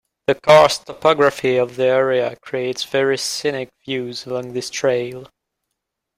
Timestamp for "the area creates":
1.75-2.83